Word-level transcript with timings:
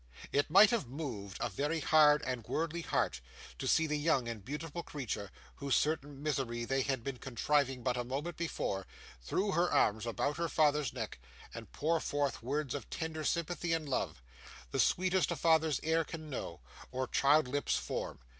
It 0.31 0.49
might 0.49 0.71
have 0.71 0.87
moved 0.87 1.37
a 1.39 1.47
very 1.47 1.79
hard 1.79 2.23
and 2.25 2.43
worldly 2.47 2.81
heart 2.81 3.21
to 3.59 3.67
see 3.67 3.85
the 3.85 3.99
young 3.99 4.27
and 4.27 4.43
beautiful 4.43 4.81
creature, 4.81 5.29
whose 5.57 5.75
certain 5.75 6.23
misery 6.23 6.65
they 6.65 6.81
had 6.81 7.03
been 7.03 7.17
contriving 7.19 7.83
but 7.83 7.97
a 7.97 8.03
minute 8.03 8.35
before, 8.35 8.87
throw 9.21 9.51
her 9.51 9.71
arms 9.71 10.07
about 10.07 10.37
her 10.37 10.49
father's 10.49 10.91
neck, 10.91 11.19
and 11.53 11.71
pour 11.71 11.99
forth 11.99 12.41
words 12.41 12.73
of 12.73 12.89
tender 12.89 13.23
sympathy 13.23 13.73
and 13.73 13.87
love, 13.87 14.23
the 14.71 14.79
sweetest 14.79 15.29
a 15.29 15.35
father's 15.35 15.79
ear 15.81 16.03
can 16.03 16.31
know, 16.31 16.61
or 16.89 17.07
child's 17.07 17.49
lips 17.49 17.77
form. 17.77 18.17